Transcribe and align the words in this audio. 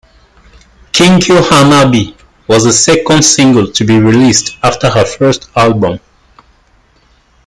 "Kingyo 0.91 1.41
Hanabi" 1.43 2.15
was 2.47 2.63
the 2.63 2.73
second 2.73 3.21
single 3.21 3.71
to 3.71 3.83
be 3.85 3.99
released 3.99 4.57
after 4.63 4.89
her 4.89 5.05
first 5.05 5.47
album. 5.55 5.99